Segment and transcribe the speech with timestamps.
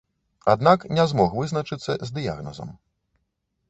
[0.53, 2.77] Аднак не змог вызначыцца з дыягназам.